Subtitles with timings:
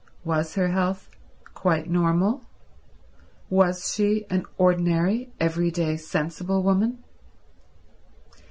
[0.23, 1.11] Was her health
[1.53, 2.41] quite normal?
[3.51, 7.03] Was she an ordinary, everyday, sensible woman?